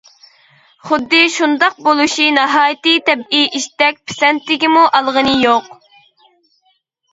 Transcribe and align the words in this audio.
خۇددى 0.85 1.19
شۇنداق 1.33 1.75
بولۇشى 1.87 2.25
ناھايىتى 2.39 2.95
تەبىئىي 3.11 3.53
ئىشتەك 3.61 4.01
پىسەنتىگىمۇ 4.09 4.89
ئالغىنى 5.01 5.39
يوق. 5.47 5.71